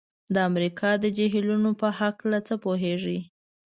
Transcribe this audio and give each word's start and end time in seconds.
د 0.33 0.35
امریکا 0.49 0.89
د 1.03 1.05
جهیلونو 1.17 1.69
په 1.81 1.87
هلکه 1.97 2.37
څه 2.47 2.55
پوهیږئ؟ 2.63 3.19